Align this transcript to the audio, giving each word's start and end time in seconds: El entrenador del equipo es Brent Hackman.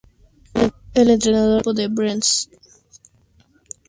El 0.95 1.11
entrenador 1.11 1.61
del 1.61 1.85
equipo 1.85 1.91
es 1.91 1.93
Brent 1.93 2.23
Hackman. 2.23 2.59